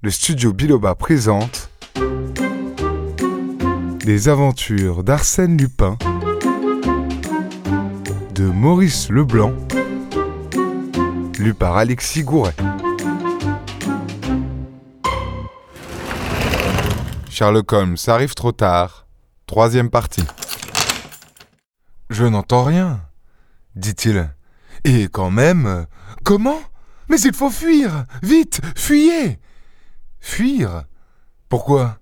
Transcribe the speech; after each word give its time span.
le 0.00 0.10
studio 0.10 0.52
Biloba 0.52 0.94
présente 0.94 1.70
Les 4.04 4.28
aventures 4.28 5.02
d'Arsène 5.02 5.56
Lupin 5.56 5.98
de 8.32 8.44
Maurice 8.44 9.10
Leblanc, 9.10 9.52
lu 11.40 11.52
par 11.52 11.76
Alexis 11.76 12.22
Gouret. 12.22 12.54
Sherlock 17.28 17.72
Holmes 17.72 17.96
arrive 18.06 18.34
trop 18.34 18.52
tard. 18.52 19.08
Troisième 19.46 19.90
partie. 19.90 20.24
Je 22.10 22.24
n'entends 22.24 22.62
rien, 22.62 23.00
dit-il. 23.74 24.32
Et 24.84 25.08
quand 25.08 25.32
même. 25.32 25.86
Comment? 26.22 26.60
Mais 27.08 27.20
il 27.20 27.34
faut 27.34 27.50
fuir 27.50 28.04
Vite 28.22 28.60
Fuyez 28.76 29.40
Fuir? 30.20 30.84
Pourquoi? 31.48 31.98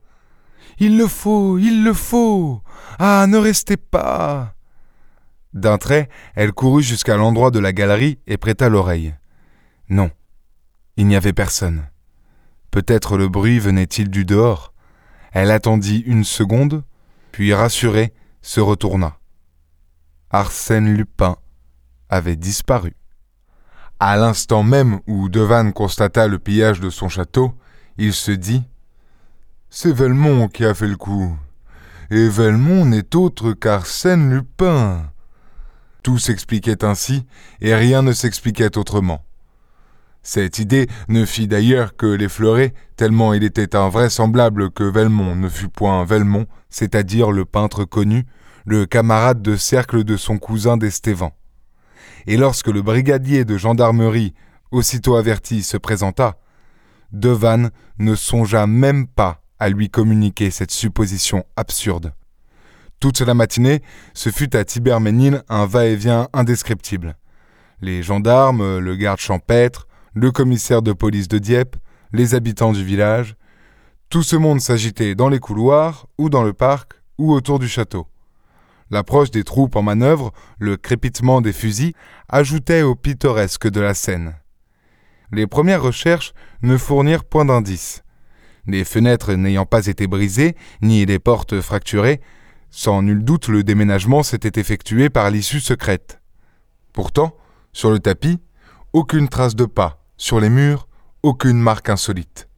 Il 0.78 0.98
le 0.98 1.06
faut, 1.06 1.58
il 1.58 1.84
le 1.84 1.94
faut 1.94 2.62
Ah, 2.98 3.26
ne 3.28 3.38
restez 3.38 3.76
pas 3.76 4.54
D'un 5.54 5.78
trait, 5.78 6.08
elle 6.34 6.52
courut 6.52 6.82
jusqu'à 6.82 7.16
l'endroit 7.16 7.50
de 7.50 7.58
la 7.58 7.72
galerie 7.72 8.18
et 8.26 8.36
prêta 8.36 8.68
l'oreille. 8.68 9.14
Non, 9.88 10.10
il 10.96 11.06
n'y 11.06 11.16
avait 11.16 11.32
personne. 11.32 11.86
Peut-être 12.70 13.16
le 13.16 13.28
bruit 13.28 13.58
venait-il 13.58 14.10
du 14.10 14.24
dehors. 14.24 14.74
Elle 15.32 15.50
attendit 15.50 16.00
une 16.06 16.24
seconde, 16.24 16.82
puis 17.32 17.54
rassurée, 17.54 18.12
se 18.42 18.60
retourna. 18.60 19.18
Arsène 20.30 20.94
Lupin 20.94 21.36
avait 22.08 22.36
disparu. 22.36 22.96
À 23.98 24.16
l'instant 24.16 24.62
même 24.62 25.00
où 25.06 25.28
Devanne 25.28 25.72
constata 25.72 26.28
le 26.28 26.38
pillage 26.38 26.80
de 26.80 26.90
son 26.90 27.08
château, 27.08 27.54
il 27.98 28.12
se 28.12 28.30
dit 28.30 28.62
C'est 29.70 29.92
Velmont 29.92 30.48
qui 30.48 30.64
a 30.64 30.74
fait 30.74 30.88
le 30.88 30.96
coup. 30.96 31.36
Et 32.10 32.28
Velmont 32.28 32.84
n'est 32.84 33.16
autre 33.16 33.52
qu'Arsène 33.52 34.30
Lupin. 34.30 35.10
Tout 36.02 36.18
s'expliquait 36.18 36.84
ainsi, 36.84 37.26
et 37.60 37.74
rien 37.74 38.02
ne 38.02 38.12
s'expliquait 38.12 38.78
autrement. 38.78 39.24
Cette 40.22 40.58
idée 40.58 40.88
ne 41.08 41.24
fit 41.24 41.46
d'ailleurs 41.46 41.96
que 41.96 42.06
l'effleurer, 42.06 42.74
tellement 42.96 43.32
il 43.32 43.44
était 43.44 43.76
invraisemblable 43.76 44.70
que 44.70 44.84
Velmont 44.84 45.36
ne 45.36 45.48
fût 45.48 45.68
point 45.68 46.04
Velmont, 46.04 46.46
c'est-à-dire 46.68 47.30
le 47.30 47.44
peintre 47.44 47.84
connu, 47.84 48.26
le 48.64 48.86
camarade 48.86 49.40
de 49.40 49.56
cercle 49.56 50.04
de 50.04 50.16
son 50.16 50.38
cousin 50.38 50.76
d'Estévan. 50.76 51.32
Et 52.26 52.36
lorsque 52.36 52.66
le 52.66 52.82
brigadier 52.82 53.44
de 53.44 53.56
gendarmerie, 53.56 54.34
aussitôt 54.72 55.14
averti, 55.14 55.62
se 55.62 55.76
présenta, 55.76 56.38
Devanne 57.12 57.70
ne 57.98 58.14
songea 58.14 58.66
même 58.66 59.06
pas 59.06 59.40
à 59.58 59.68
lui 59.68 59.88
communiquer 59.88 60.50
cette 60.50 60.70
supposition 60.70 61.44
absurde. 61.56 62.12
Toute 63.00 63.20
la 63.20 63.34
matinée, 63.34 63.82
ce 64.14 64.30
fut 64.30 64.56
à 64.56 64.64
Tiberménil 64.64 65.42
un 65.48 65.66
va-et-vient 65.66 66.28
indescriptible. 66.32 67.16
Les 67.80 68.02
gendarmes, 68.02 68.78
le 68.78 68.96
garde 68.96 69.20
champêtre, 69.20 69.86
le 70.14 70.30
commissaire 70.30 70.82
de 70.82 70.92
police 70.92 71.28
de 71.28 71.38
Dieppe, 71.38 71.76
les 72.12 72.34
habitants 72.34 72.72
du 72.72 72.84
village. 72.84 73.36
Tout 74.08 74.22
ce 74.22 74.36
monde 74.36 74.60
s'agitait 74.60 75.14
dans 75.14 75.28
les 75.28 75.40
couloirs, 75.40 76.06
ou 76.16 76.30
dans 76.30 76.42
le 76.42 76.54
parc, 76.54 76.92
ou 77.18 77.32
autour 77.32 77.58
du 77.58 77.68
château. 77.68 78.06
L'approche 78.90 79.30
des 79.30 79.44
troupes 79.44 79.76
en 79.76 79.82
manœuvre, 79.82 80.32
le 80.58 80.76
crépitement 80.76 81.40
des 81.40 81.52
fusils, 81.52 81.92
ajoutaient 82.28 82.82
au 82.82 82.94
pittoresque 82.94 83.68
de 83.68 83.80
la 83.80 83.94
scène. 83.94 84.34
Les 85.32 85.46
premières 85.46 85.82
recherches 85.82 86.32
ne 86.62 86.76
fournirent 86.76 87.24
point 87.24 87.44
d'indices. 87.44 88.02
Les 88.66 88.84
fenêtres 88.84 89.32
n'ayant 89.34 89.66
pas 89.66 89.86
été 89.86 90.06
brisées, 90.06 90.56
ni 90.82 91.04
les 91.06 91.18
portes 91.18 91.60
fracturées, 91.60 92.20
sans 92.70 93.02
nul 93.02 93.24
doute 93.24 93.48
le 93.48 93.64
déménagement 93.64 94.22
s'était 94.22 94.60
effectué 94.60 95.08
par 95.08 95.30
l'issue 95.30 95.60
secrète. 95.60 96.20
Pourtant, 96.92 97.36
sur 97.72 97.90
le 97.90 97.98
tapis, 97.98 98.38
aucune 98.92 99.28
trace 99.28 99.56
de 99.56 99.64
pas, 99.64 100.04
sur 100.16 100.40
les 100.40 100.50
murs, 100.50 100.88
aucune 101.22 101.58
marque 101.58 101.88
insolite. 101.88 102.48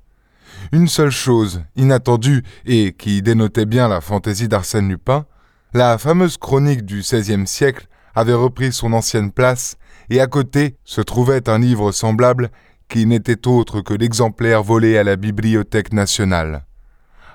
Une 0.72 0.88
seule 0.88 1.10
chose, 1.10 1.62
inattendue 1.76 2.42
et 2.66 2.92
qui 2.92 3.22
dénotait 3.22 3.66
bien 3.66 3.88
la 3.88 4.00
fantaisie 4.00 4.48
d'Arsène 4.48 4.88
Lupin, 4.88 5.26
la 5.72 5.98
fameuse 5.98 6.36
chronique 6.36 6.84
du 6.84 7.00
XVIe 7.00 7.46
siècle 7.46 7.86
avait 8.14 8.34
repris 8.34 8.72
son 8.72 8.92
ancienne 8.92 9.32
place, 9.32 9.77
et 10.10 10.20
à 10.20 10.26
côté 10.26 10.76
se 10.84 11.00
trouvait 11.00 11.48
un 11.48 11.58
livre 11.58 11.92
semblable 11.92 12.50
qui 12.88 13.06
n'était 13.06 13.46
autre 13.46 13.80
que 13.80 13.94
l'exemplaire 13.94 14.62
volé 14.62 14.96
à 14.96 15.04
la 15.04 15.16
Bibliothèque 15.16 15.92
nationale. 15.92 16.64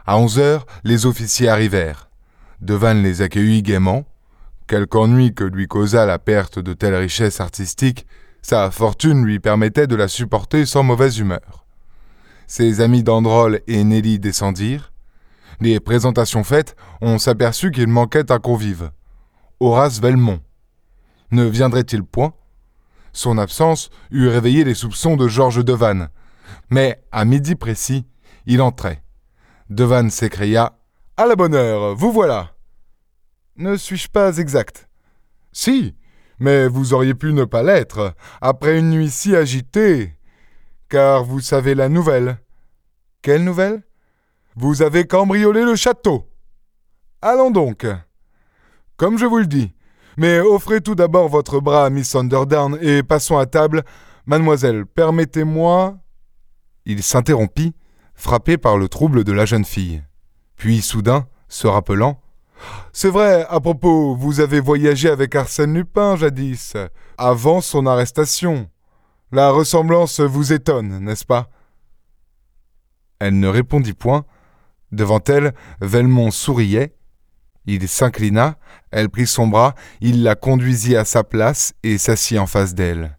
À 0.06 0.18
onze 0.18 0.40
heures, 0.40 0.66
les 0.84 1.06
officiers 1.06 1.48
arrivèrent. 1.48 2.10
Devanne 2.62 3.04
les 3.04 3.22
accueillit 3.22 3.62
gaiement. 3.62 4.06
Quelque 4.68 4.98
ennui 4.98 5.34
que 5.34 5.44
lui 5.44 5.68
causa 5.68 6.06
la 6.06 6.20
perte 6.20 6.60
de 6.60 6.74
telles 6.74 6.96
richesses 6.96 7.40
artistiques, 7.40 8.08
sa 8.42 8.72
fortune 8.72 9.24
lui 9.24 9.40
permettait 9.40 9.88
de 9.88 9.96
la 9.96 10.08
supporter 10.08 10.66
sans 10.66 10.84
mauvaise 10.84 11.20
humeur. 11.20 11.66
Ses 12.48 12.82
amis 12.82 13.04
d'Androl 13.04 13.62
et 13.68 13.84
Nelly 13.84 14.20
descendirent. 14.20 14.92
Les 15.62 15.80
présentations 15.80 16.44
faites, 16.44 16.76
on 17.02 17.20
s'aperçut 17.20 17.72
qu'il 17.72 17.88
manquait 17.88 18.32
un 18.32 18.40
convive. 18.40 18.92
Horace 19.60 20.02
Velmont. 20.02 20.40
Ne 21.32 21.46
viendrait-il 21.46 22.04
point 22.04 22.34
Son 23.14 23.38
absence 23.38 23.90
eût 24.12 24.28
réveillé 24.28 24.64
les 24.64 24.74
soupçons 24.74 25.16
de 25.16 25.28
Georges 25.28 25.64
Devanne. 25.64 26.10
Mais, 26.70 27.04
à 27.12 27.26
midi 27.26 27.56
précis, 27.56 28.08
il 28.48 28.62
entrait. 28.62 29.04
Devanne 29.70 30.10
s'écria 30.10 30.78
À 31.16 31.28
la 31.28 31.36
bonne 31.36 31.54
heure, 31.54 31.96
vous 31.96 32.12
voilà 32.12 32.56
Ne 33.56 33.78
suis-je 33.78 34.10
pas 34.10 34.38
exact 34.38 34.90
Si, 35.52 35.96
mais 36.40 36.68
vous 36.68 36.94
auriez 36.94 37.14
pu 37.14 37.34
ne 37.34 37.46
pas 37.46 37.62
l'être, 37.62 38.16
après 38.42 38.80
une 38.80 38.90
nuit 38.90 39.12
si 39.12 39.36
agitée. 39.36 40.18
Car 40.90 41.24
vous 41.24 41.40
savez 41.40 41.76
la 41.76 41.90
nouvelle. 41.90 42.40
Quelle 43.22 43.44
nouvelle 43.44 43.84
Vous 44.56 44.82
avez 44.82 45.06
cambriolé 45.06 45.64
le 45.64 45.76
château. 45.76 46.28
Allons 47.22 47.52
donc. 47.52 47.86
Comme 48.98 49.18
je 49.18 49.26
vous 49.26 49.38
le 49.38 49.48
dis. 49.48 49.72
Mais 50.18 50.40
offrez 50.40 50.82
tout 50.82 50.96
d'abord 50.96 51.30
votre 51.30 51.60
bras 51.60 51.86
à 51.86 51.90
Miss 51.90 52.16
Underdown 52.16 52.78
et 52.82 53.04
passons 53.04 53.38
à 53.38 53.46
table. 53.46 53.84
Mademoiselle, 54.26 54.86
permettez-moi. 54.86 55.98
Il 56.86 57.04
s'interrompit, 57.04 57.74
frappé 58.14 58.58
par 58.58 58.78
le 58.78 58.90
trouble 58.90 59.24
de 59.24 59.32
la 59.32 59.46
jeune 59.46 59.66
fille. 59.66 60.04
Puis 60.56 60.82
soudain, 60.82 61.28
se 61.48 61.68
rappelant, 61.68 62.20
c'est 62.92 63.10
vrai, 63.10 63.46
à 63.50 63.60
propos, 63.60 64.16
vous 64.16 64.40
avez 64.40 64.60
voyagé 64.60 65.10
avec 65.10 65.36
Arsène 65.36 65.74
Lupin 65.74 66.16
jadis, 66.16 66.76
avant 67.18 67.62
son 67.62 67.86
arrestation. 67.86 68.70
La 69.32 69.50
ressemblance 69.50 70.20
vous 70.20 70.54
étonne, 70.54 71.00
n'est-ce 71.00 71.26
pas? 71.26 71.50
Elle 73.20 73.40
ne 73.40 73.48
répondit 73.48 73.94
point. 73.94 74.26
Devant 74.92 75.22
elle, 75.28 75.54
Velmont 75.82 76.30
souriait. 76.30 76.96
Il 77.66 77.88
s'inclina, 77.88 78.58
elle 78.92 79.10
prit 79.10 79.28
son 79.28 79.48
bras, 79.48 79.76
il 80.02 80.24
la 80.24 80.36
conduisit 80.36 80.96
à 80.96 81.06
sa 81.06 81.24
place 81.24 81.74
et 81.84 81.98
s'assit 81.98 82.38
en 82.38 82.48
face 82.48 82.76
d'elle. 82.76 83.18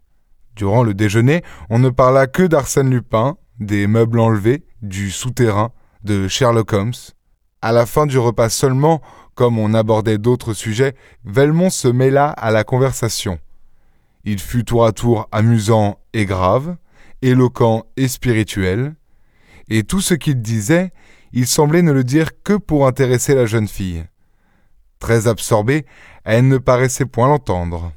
Durant 0.55 0.83
le 0.83 0.93
déjeuner, 0.93 1.43
on 1.69 1.79
ne 1.79 1.89
parla 1.89 2.27
que 2.27 2.43
d'Arsène 2.43 2.89
Lupin, 2.89 3.37
des 3.59 3.87
meubles 3.87 4.19
enlevés, 4.19 4.63
du 4.81 5.11
souterrain, 5.11 5.71
de 6.03 6.27
Sherlock 6.27 6.71
Holmes. 6.73 6.93
À 7.61 7.71
la 7.71 7.85
fin 7.85 8.05
du 8.05 8.17
repas 8.17 8.49
seulement, 8.49 9.01
comme 9.33 9.59
on 9.59 9.73
abordait 9.73 10.17
d'autres 10.17 10.53
sujets, 10.53 10.95
Velmont 11.25 11.69
se 11.69 11.87
mêla 11.87 12.29
à 12.29 12.51
la 12.51 12.63
conversation. 12.63 13.39
Il 14.23 14.39
fut 14.39 14.63
tour 14.63 14.85
à 14.85 14.91
tour 14.91 15.27
amusant 15.31 15.99
et 16.13 16.25
grave, 16.25 16.77
éloquent 17.21 17.85
et 17.97 18.07
spirituel, 18.07 18.95
et 19.69 19.83
tout 19.83 20.01
ce 20.01 20.13
qu'il 20.13 20.41
disait, 20.41 20.91
il 21.33 21.47
semblait 21.47 21.81
ne 21.81 21.91
le 21.91 22.03
dire 22.03 22.29
que 22.43 22.53
pour 22.53 22.87
intéresser 22.87 23.35
la 23.35 23.45
jeune 23.45 23.67
fille. 23.67 24.05
Très 25.05 25.27
absorbée, 25.27 25.85
elle 26.23 26.47
ne 26.47 26.57
paraissait 26.57 27.05
point 27.05 27.27
l'entendre. 27.27 27.93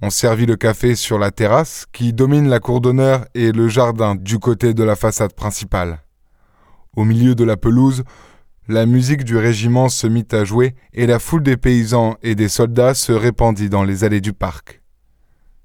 On 0.00 0.08
servit 0.08 0.46
le 0.46 0.56
café 0.56 0.94
sur 0.94 1.18
la 1.18 1.30
terrasse 1.30 1.84
qui 1.92 2.14
domine 2.14 2.48
la 2.48 2.60
cour 2.60 2.80
d'honneur 2.80 3.26
et 3.34 3.52
le 3.52 3.68
jardin 3.68 4.14
du 4.14 4.38
côté 4.38 4.72
de 4.72 4.82
la 4.82 4.96
façade 4.96 5.34
principale. 5.34 6.02
Au 6.96 7.04
milieu 7.04 7.34
de 7.34 7.44
la 7.44 7.58
pelouse, 7.58 8.04
la 8.68 8.86
musique 8.86 9.22
du 9.22 9.36
régiment 9.36 9.90
se 9.90 10.06
mit 10.06 10.26
à 10.32 10.44
jouer 10.44 10.76
et 10.94 11.06
la 11.06 11.18
foule 11.18 11.42
des 11.42 11.58
paysans 11.58 12.16
et 12.22 12.34
des 12.34 12.48
soldats 12.48 12.94
se 12.94 13.12
répandit 13.12 13.68
dans 13.68 13.84
les 13.84 14.02
allées 14.02 14.22
du 14.22 14.32
parc. 14.32 14.80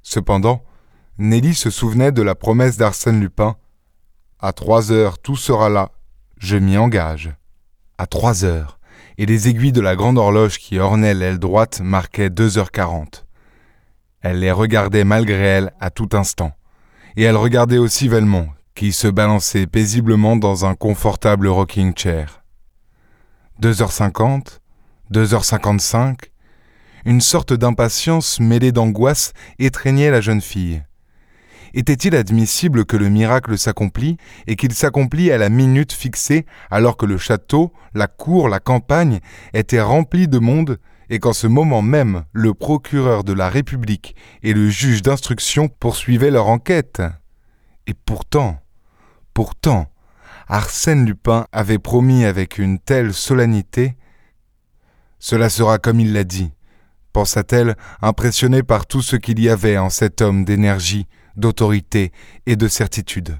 Cependant, 0.01 0.65
Nelly 1.19 1.53
se 1.53 1.69
souvenait 1.69 2.11
de 2.11 2.21
la 2.21 2.35
promesse 2.35 2.75
d'Arsène 2.75 3.21
Lupin. 3.21 3.55
À 4.39 4.51
trois 4.51 4.91
heures 4.91 5.19
tout 5.19 5.37
sera 5.37 5.69
là, 5.69 5.93
je 6.37 6.57
m'y 6.57 6.77
engage. 6.77 7.33
À 7.97 8.07
trois 8.07 8.43
heures, 8.43 8.74
et 9.17 9.25
les 9.25 9.47
aiguilles 9.47 9.71
de 9.71 9.81
la 9.81 9.95
grande 9.95 10.17
horloge 10.17 10.59
qui 10.59 10.79
ornait 10.79 11.13
l'aile 11.13 11.39
droite 11.39 11.81
marquaient 11.83 12.29
deux 12.29 12.57
heures 12.57 12.71
quarante. 12.71 13.25
Elle 14.21 14.39
les 14.39 14.51
regardait 14.51 15.03
malgré 15.03 15.37
elle 15.37 15.73
à 15.79 15.89
tout 15.89 16.09
instant, 16.13 16.51
et 17.15 17.23
elle 17.23 17.37
regardait 17.37 17.77
aussi 17.77 18.07
Velmont, 18.07 18.49
qui 18.73 18.91
se 18.91 19.07
balançait 19.07 19.67
paisiblement 19.67 20.35
dans 20.35 20.65
un 20.65 20.75
confortable 20.75 21.47
rocking 21.47 21.93
chair. 21.95 22.43
2h50, 23.61 24.59
2h55, 25.13 26.15
une 27.05 27.21
sorte 27.21 27.53
d'impatience 27.53 28.39
mêlée 28.39 28.71
d'angoisse 28.71 29.33
étreignait 29.59 30.11
la 30.11 30.21
jeune 30.21 30.41
fille. 30.41 30.83
Était-il 31.77 32.15
admissible 32.15 32.85
que 32.85 32.95
le 32.95 33.09
miracle 33.09 33.57
s'accomplît 33.57 34.15
et 34.47 34.55
qu'il 34.55 34.73
s'accomplît 34.73 35.33
à 35.33 35.37
la 35.37 35.49
minute 35.49 35.91
fixée 35.91 36.45
alors 36.71 36.95
que 36.95 37.05
le 37.05 37.17
château, 37.17 37.73
la 37.93 38.07
cour, 38.07 38.47
la 38.47 38.61
campagne 38.61 39.19
étaient 39.53 39.81
remplis 39.81 40.29
de 40.29 40.39
monde 40.39 40.79
et 41.09 41.19
qu'en 41.19 41.33
ce 41.33 41.47
moment 41.47 41.81
même 41.81 42.23
le 42.31 42.53
procureur 42.53 43.25
de 43.25 43.33
la 43.33 43.49
République 43.49 44.15
et 44.41 44.53
le 44.53 44.69
juge 44.69 45.01
d'instruction 45.01 45.67
poursuivaient 45.67 46.31
leur 46.31 46.47
enquête? 46.47 47.01
Et 47.87 47.93
pourtant, 47.93 48.57
pourtant, 49.33 49.91
Arsène 50.47 51.05
Lupin 51.05 51.45
avait 51.51 51.77
promis 51.77 52.23
avec 52.23 52.57
une 52.57 52.79
telle 52.79 53.13
solennité 53.13 53.97
Cela 55.19 55.49
sera 55.49 55.77
comme 55.77 55.99
il 55.99 56.13
l'a 56.13 56.23
dit, 56.23 56.53
pensa-t-elle, 57.11 57.75
impressionnée 58.01 58.63
par 58.63 58.85
tout 58.85 59.01
ce 59.01 59.17
qu'il 59.17 59.41
y 59.41 59.49
avait 59.49 59.77
en 59.77 59.89
cet 59.89 60.21
homme 60.21 60.45
d'énergie, 60.45 61.07
d'autorité 61.37 62.11
et 62.45 62.55
de 62.55 62.67
certitude. 62.67 63.39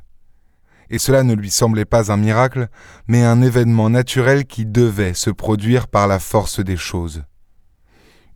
Et 0.89 0.99
cela 0.99 1.23
ne 1.23 1.33
lui 1.33 1.49
semblait 1.49 1.85
pas 1.85 2.11
un 2.11 2.17
miracle, 2.17 2.67
mais 3.07 3.23
un 3.23 3.41
événement 3.41 3.89
naturel 3.89 4.45
qui 4.45 4.65
devait 4.65 5.13
se 5.13 5.29
produire 5.29 5.87
par 5.87 6.07
la 6.07 6.19
force 6.19 6.59
des 6.59 6.77
choses. 6.77 7.23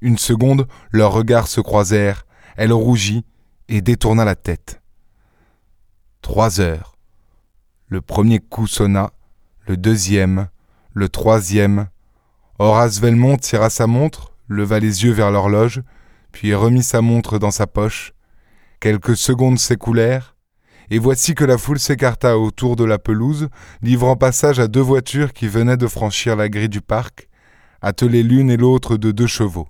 Une 0.01 0.17
seconde, 0.17 0.67
leurs 0.91 1.11
regards 1.11 1.47
se 1.47 1.61
croisèrent, 1.61 2.25
elle 2.57 2.73
rougit 2.73 3.25
et 3.67 3.81
détourna 3.81 4.25
la 4.25 4.35
tête. 4.35 4.81
Trois 6.21 6.59
heures. 6.59 6.95
Le 7.88 8.01
premier 8.01 8.39
coup 8.39 8.67
sonna, 8.67 9.12
le 9.67 9.77
deuxième, 9.77 10.47
le 10.94 11.09
troisième. 11.09 11.88
Horace 12.57 13.00
Velmont 13.00 13.38
tira 13.38 13.69
sa 13.69 13.88
montre, 13.88 14.33
leva 14.47 14.79
les 14.79 15.03
yeux 15.03 15.12
vers 15.12 15.31
l'horloge, 15.31 15.81
puis 16.31 16.53
remit 16.53 16.83
sa 16.83 17.01
montre 17.01 17.39
dans 17.39 17.51
sa 17.51 17.67
poche, 17.67 18.13
Quelques 18.79 19.17
secondes 19.17 19.59
s'écoulèrent, 19.59 20.37
et 20.89 20.99
voici 20.99 21.35
que 21.35 21.43
la 21.43 21.57
foule 21.57 21.79
s'écarta 21.79 22.37
autour 22.37 22.77
de 22.77 22.85
la 22.85 22.97
pelouse, 22.97 23.49
livrant 23.81 24.15
passage 24.15 24.59
à 24.59 24.67
deux 24.67 24.81
voitures 24.81 25.33
qui 25.33 25.47
venaient 25.47 25.77
de 25.77 25.87
franchir 25.87 26.35
la 26.35 26.47
grille 26.47 26.69
du 26.69 26.81
parc, 26.81 27.27
attelées 27.81 28.23
l'une 28.23 28.49
et 28.49 28.57
l'autre 28.57 28.97
de 28.97 29.11
deux 29.11 29.27
chevaux. 29.27 29.67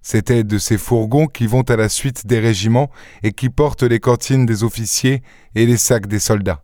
C'étaient 0.00 0.44
de 0.44 0.58
ces 0.58 0.78
fourgons 0.78 1.26
qui 1.26 1.46
vont 1.46 1.62
à 1.62 1.76
la 1.76 1.88
suite 1.88 2.26
des 2.26 2.38
régiments 2.38 2.90
et 3.22 3.32
qui 3.32 3.50
portent 3.50 3.82
les 3.82 4.00
cantines 4.00 4.46
des 4.46 4.62
officiers 4.62 5.22
et 5.56 5.66
les 5.66 5.76
sacs 5.76 6.06
des 6.06 6.20
soldats. 6.20 6.62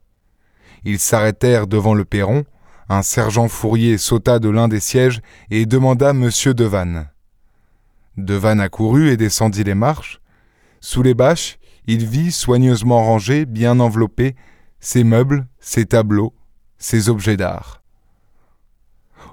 Ils 0.85 1.01
s'arrêtèrent 1.01 1.67
devant 1.67 1.95
le 1.95 2.05
perron, 2.05 2.45
un 2.89 3.03
sergent 3.03 3.49
fourrier 3.49 3.99
sauta 3.99 4.39
de 4.39 4.49
l'un 4.49 4.69
des 4.69 4.81
sièges 4.81 5.21
et 5.51 5.67
demanda 5.67 6.13
Monsieur 6.13 6.55
Devanne. 6.55 7.09
Devanne 8.17 8.61
accourut 8.61 9.11
et 9.11 9.17
descendit 9.17 9.65
les 9.65 9.75
marches, 9.75 10.21
sous 10.85 11.03
les 11.03 11.15
bâches, 11.15 11.59
il 11.87 12.05
vit, 12.05 12.31
soigneusement 12.31 13.03
rangés, 13.03 13.47
bien 13.47 13.81
enveloppés, 13.81 14.37
ses 14.81 15.03
meubles, 15.03 15.47
ses 15.59 15.87
tableaux, 15.87 16.35
ses 16.77 17.09
objets 17.09 17.39
d'art. 17.39 17.83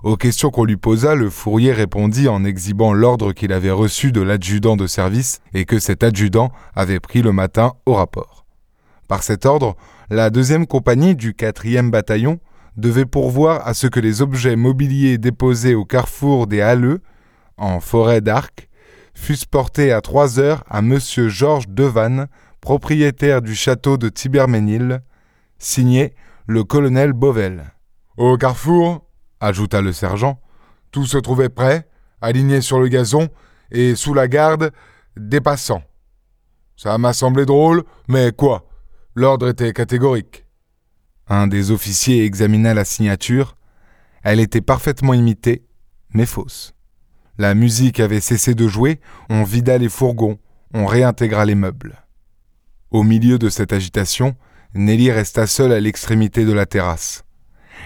Aux 0.01 0.15
questions 0.15 0.49
qu'on 0.49 0.63
lui 0.63 0.77
posa, 0.77 1.13
le 1.13 1.29
fourrier 1.29 1.73
répondit 1.73 2.29
en 2.29 2.45
exhibant 2.45 2.93
l'ordre 2.93 3.33
qu'il 3.33 3.51
avait 3.51 3.69
reçu 3.69 4.13
de 4.13 4.21
l'adjudant 4.21 4.77
de 4.77 4.87
service 4.87 5.41
et 5.53 5.65
que 5.65 5.77
cet 5.77 6.03
adjudant 6.03 6.53
avait 6.73 7.01
pris 7.01 7.21
le 7.21 7.33
matin 7.33 7.73
au 7.85 7.95
rapport. 7.95 8.45
Par 9.09 9.21
cet 9.21 9.45
ordre, 9.45 9.75
la 10.09 10.29
deuxième 10.29 10.65
compagnie 10.65 11.17
du 11.17 11.33
quatrième 11.33 11.91
bataillon 11.91 12.39
devait 12.77 13.05
pourvoir 13.05 13.67
à 13.67 13.73
ce 13.73 13.87
que 13.87 13.99
les 13.99 14.21
objets 14.21 14.55
mobiliers 14.55 15.17
déposés 15.17 15.75
au 15.75 15.83
carrefour 15.83 16.47
des 16.47 16.61
Halleux, 16.61 17.01
en 17.57 17.81
forêt 17.81 18.21
d'Arc, 18.21 18.69
fussent 19.21 19.45
portés 19.45 19.91
à 19.91 20.01
trois 20.01 20.39
heures 20.39 20.63
à 20.67 20.81
Monsieur 20.81 21.29
Georges 21.29 21.69
Devanne, 21.69 22.27
propriétaire 22.59 23.43
du 23.43 23.53
château 23.53 23.97
de 23.97 24.09
Tiberménil, 24.09 25.01
signé 25.59 26.15
le 26.47 26.63
colonel 26.63 27.13
Bovel. 27.13 27.71
Au 28.17 28.35
carrefour, 28.35 29.05
ajouta 29.39 29.81
le 29.81 29.93
sergent, 29.93 30.41
tout 30.89 31.05
se 31.05 31.19
trouvait 31.19 31.49
prêt, 31.49 31.87
aligné 32.19 32.61
sur 32.61 32.79
le 32.79 32.87
gazon 32.87 33.29
et 33.71 33.95
sous 33.95 34.15
la 34.15 34.27
garde 34.27 34.71
des 35.15 35.39
passants. 35.39 35.83
Ça 36.75 36.97
m'a 36.97 37.13
semblé 37.13 37.45
drôle, 37.45 37.83
mais 38.07 38.31
quoi? 38.31 38.67
L'ordre 39.13 39.49
était 39.49 39.71
catégorique. 39.71 40.45
Un 41.27 41.45
des 41.45 41.69
officiers 41.69 42.25
examina 42.25 42.73
la 42.73 42.85
signature. 42.85 43.55
Elle 44.23 44.39
était 44.39 44.61
parfaitement 44.61 45.13
imitée, 45.13 45.63
mais 46.13 46.25
fausse. 46.25 46.73
La 47.41 47.55
musique 47.55 47.99
avait 47.99 48.19
cessé 48.19 48.53
de 48.53 48.67
jouer, 48.67 48.99
on 49.27 49.41
vida 49.43 49.79
les 49.79 49.89
fourgons, 49.89 50.37
on 50.75 50.85
réintégra 50.85 51.43
les 51.43 51.55
meubles. 51.55 52.05
Au 52.91 53.01
milieu 53.01 53.39
de 53.39 53.49
cette 53.49 53.73
agitation, 53.73 54.35
Nelly 54.75 55.09
resta 55.09 55.47
seule 55.47 55.71
à 55.71 55.79
l'extrémité 55.79 56.45
de 56.45 56.51
la 56.51 56.67
terrasse. 56.67 57.25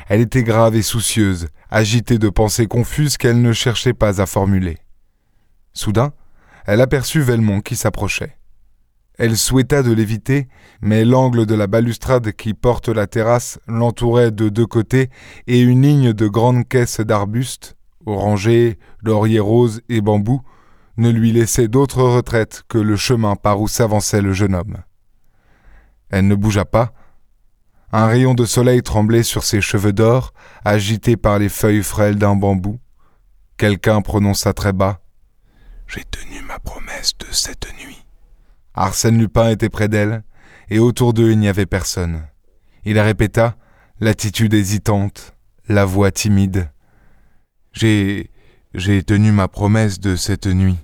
Elle 0.10 0.20
était 0.20 0.44
grave 0.44 0.76
et 0.76 0.82
soucieuse, 0.82 1.48
agitée 1.72 2.18
de 2.18 2.28
pensées 2.28 2.68
confuses 2.68 3.16
qu'elle 3.16 3.42
ne 3.42 3.54
cherchait 3.54 3.94
pas 3.94 4.22
à 4.22 4.26
formuler. 4.26 4.78
Soudain, 5.72 6.12
elle 6.66 6.82
aperçut 6.82 7.22
Velmont 7.22 7.62
qui 7.62 7.78
s'approchait. 7.78 8.36
Elle 9.18 9.38
souhaita 9.38 9.84
de 9.84 9.94
l'éviter, 9.94 10.50
mais 10.82 11.06
l'angle 11.06 11.46
de 11.46 11.56
la 11.56 11.68
balustrade 11.68 12.34
qui 12.34 12.54
porte 12.54 12.90
la 12.90 13.08
terrasse 13.08 13.58
l'entourait 13.70 14.32
de 14.32 14.50
deux 14.50 14.68
côtés 14.68 15.10
et 15.48 15.62
une 15.62 15.82
ligne 15.82 16.12
de 16.12 16.28
grandes 16.28 16.68
caisses 16.68 17.00
d'arbustes, 17.00 17.75
orangers, 18.06 18.78
lauriers 19.02 19.40
roses 19.40 19.82
et 19.90 20.02
bambous, 20.02 20.42
ne 20.98 21.10
lui 21.10 21.32
laissait 21.32 21.68
d'autre 21.68 22.02
retraite 22.04 22.64
que 22.68 22.78
le 22.78 22.96
chemin 22.96 23.36
par 23.36 23.60
où 23.60 23.68
s'avançait 23.68 24.22
le 24.22 24.34
jeune 24.34 24.56
homme. 24.56 24.78
Elle 26.10 26.28
ne 26.28 26.36
bougea 26.36 26.66
pas. 26.66 26.94
Un 27.92 28.08
rayon 28.08 28.34
de 28.34 28.46
soleil 28.46 28.82
tremblait 28.82 29.24
sur 29.24 29.44
ses 29.44 29.62
cheveux 29.62 29.94
d'or, 29.94 30.34
agités 30.64 31.18
par 31.18 31.40
les 31.40 31.50
feuilles 31.50 31.84
frêles 31.84 32.18
d'un 32.18 32.36
bambou. 32.36 32.80
Quelqu'un 33.58 34.02
prononça 34.02 34.54
très 34.54 34.74
bas 34.74 35.02
J'ai 35.88 36.04
tenu 36.04 36.42
ma 36.48 36.60
promesse 36.60 37.18
de 37.18 37.28
cette 37.32 37.68
nuit. 37.80 38.06
Arsène 38.74 39.18
Lupin 39.18 39.50
était 39.50 39.70
près 39.70 39.88
d'elle, 39.88 40.24
et 40.70 40.80
autour 40.80 41.14
d'eux 41.14 41.32
il 41.32 41.40
n'y 41.40 41.48
avait 41.48 41.66
personne. 41.66 42.24
Il 42.84 43.00
répéta, 43.00 43.56
l'attitude 44.00 44.54
hésitante, 44.54 45.34
la 45.68 45.86
voix 45.86 46.12
timide. 46.12 46.70
J'ai. 47.76 48.32
j'ai 48.74 49.04
tenu 49.04 49.34
ma 49.34 49.50
promesse 49.50 50.00
de 50.00 50.16
cette 50.16 50.48
nuit. 50.48 50.78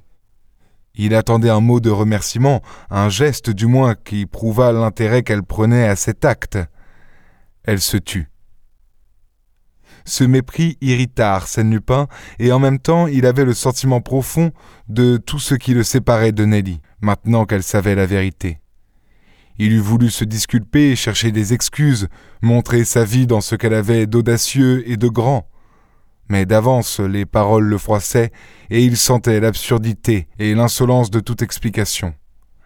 Il 0.93 1.15
attendait 1.15 1.50
un 1.50 1.62
mot 1.62 1.79
de 1.79 1.89
remerciement, 1.89 2.62
un 2.89 3.07
geste 3.07 3.50
du 3.50 3.65
moins 3.65 3.95
qui 3.95 4.25
prouva 4.25 4.74
l'intérêt 4.74 5.24
qu'elle 5.24 5.43
prenait 5.43 5.88
à 5.88 5.95
cet 5.95 6.25
acte. 6.25 6.57
Elle 7.63 7.79
se 7.79 7.95
tut. 7.95 8.29
Ce 10.03 10.25
mépris 10.25 10.77
irrita 10.81 11.33
Arsène 11.33 11.71
Lupin, 11.71 12.07
et 12.39 12.51
en 12.51 12.60
même 12.60 12.79
temps 12.79 13.07
il 13.07 13.25
avait 13.25 13.45
le 13.45 13.53
sentiment 13.53 14.01
profond 14.01 14.51
de 14.89 15.15
tout 15.15 15.39
ce 15.39 15.55
qui 15.55 15.74
le 15.74 15.83
séparait 15.83 16.33
de 16.33 16.43
Nelly, 16.43 16.81
maintenant 17.00 17.45
qu'elle 17.45 17.63
savait 17.63 17.95
la 17.95 18.05
vérité. 18.05 18.60
Il 19.60 19.71
eût 19.71 19.79
voulu 19.79 20.10
se 20.10 20.25
disculper, 20.25 20.98
chercher 20.98 21.31
des 21.31 21.53
excuses, 21.53 22.10
montrer 22.41 22.83
sa 22.83 23.05
vie 23.05 23.27
dans 23.27 23.41
ce 23.41 23.55
qu'elle 23.55 23.75
avait 23.75 24.07
d'audacieux 24.07 24.83
et 24.89 24.98
de 24.98 25.07
grand 25.07 25.50
mais 26.31 26.45
d'avance 26.45 27.01
les 27.01 27.25
paroles 27.25 27.65
le 27.65 27.77
froissaient, 27.77 28.31
et 28.69 28.85
il 28.85 28.95
sentait 28.95 29.41
l'absurdité 29.41 30.29
et 30.39 30.55
l'insolence 30.55 31.11
de 31.11 31.19
toute 31.19 31.41
explication. 31.41 32.15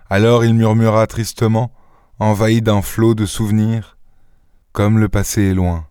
Alors 0.07 0.45
il 0.45 0.53
murmura 0.53 1.07
tristement, 1.07 1.73
envahi 2.19 2.61
d'un 2.61 2.83
flot 2.83 3.15
de 3.15 3.25
souvenirs, 3.25 3.97
comme 4.71 4.99
le 4.99 5.09
passé 5.09 5.45
est 5.45 5.53
loin. 5.55 5.87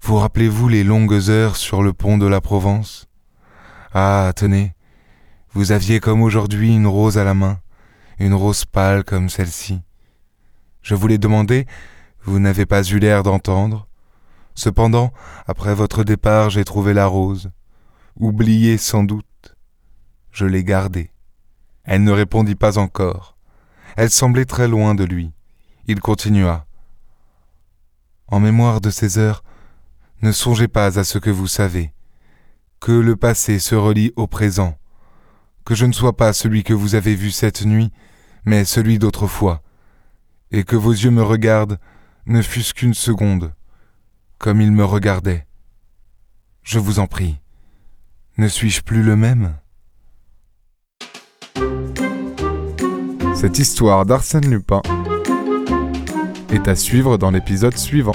Vous 0.00 0.16
rappelez-vous 0.16 0.66
les 0.68 0.82
longues 0.82 1.28
heures 1.28 1.56
sur 1.56 1.82
le 1.82 1.92
pont 1.92 2.16
de 2.16 2.26
la 2.26 2.40
Provence? 2.40 3.06
Ah, 3.92 4.32
tenez, 4.34 4.72
vous 5.52 5.72
aviez 5.72 6.00
comme 6.00 6.22
aujourd'hui 6.22 6.74
une 6.74 6.86
rose 6.86 7.18
à 7.18 7.24
la 7.24 7.34
main, 7.34 7.60
une 8.18 8.32
rose 8.32 8.64
pâle 8.64 9.04
comme 9.04 9.28
celle-ci. 9.28 9.82
Je 10.80 10.94
vous 10.94 11.06
l'ai 11.06 11.18
demandé, 11.18 11.66
vous 12.24 12.38
n'avez 12.38 12.64
pas 12.64 12.82
eu 12.82 12.98
l'air 12.98 13.24
d'entendre. 13.24 13.87
Cependant, 14.58 15.12
après 15.46 15.72
votre 15.72 16.02
départ, 16.02 16.50
j'ai 16.50 16.64
trouvé 16.64 16.92
la 16.92 17.06
rose. 17.06 17.52
Oubliée 18.16 18.76
sans 18.76 19.04
doute. 19.04 19.54
Je 20.32 20.46
l'ai 20.46 20.64
gardée. 20.64 21.12
Elle 21.84 22.02
ne 22.02 22.10
répondit 22.10 22.56
pas 22.56 22.76
encore. 22.76 23.36
Elle 23.96 24.10
semblait 24.10 24.46
très 24.46 24.66
loin 24.66 24.96
de 24.96 25.04
lui. 25.04 25.30
Il 25.86 26.00
continua. 26.00 26.66
En 28.26 28.40
mémoire 28.40 28.80
de 28.80 28.90
ces 28.90 29.18
heures, 29.18 29.44
ne 30.22 30.32
songez 30.32 30.66
pas 30.66 30.98
à 30.98 31.04
ce 31.04 31.18
que 31.18 31.30
vous 31.30 31.46
savez. 31.46 31.92
Que 32.80 32.90
le 32.90 33.14
passé 33.14 33.60
se 33.60 33.76
relie 33.76 34.12
au 34.16 34.26
présent. 34.26 34.76
Que 35.64 35.76
je 35.76 35.86
ne 35.86 35.92
sois 35.92 36.16
pas 36.16 36.32
celui 36.32 36.64
que 36.64 36.74
vous 36.74 36.96
avez 36.96 37.14
vu 37.14 37.30
cette 37.30 37.64
nuit, 37.64 37.92
mais 38.44 38.64
celui 38.64 38.98
d'autrefois. 38.98 39.62
Et 40.50 40.64
que 40.64 40.74
vos 40.74 40.90
yeux 40.90 41.12
me 41.12 41.22
regardent 41.22 41.78
ne 42.26 42.42
fût-ce 42.42 42.74
qu'une 42.74 42.94
seconde, 42.94 43.52
comme 44.38 44.60
il 44.60 44.72
me 44.72 44.84
regardait. 44.84 45.46
Je 46.62 46.78
vous 46.78 46.98
en 46.98 47.06
prie, 47.06 47.36
ne 48.36 48.48
suis-je 48.48 48.82
plus 48.82 49.02
le 49.02 49.16
même? 49.16 49.54
Cette 53.34 53.58
histoire 53.58 54.04
d'Arsène 54.06 54.50
Lupin 54.50 54.82
est 56.50 56.66
à 56.68 56.74
suivre 56.74 57.18
dans 57.18 57.30
l'épisode 57.30 57.76
suivant. 57.76 58.14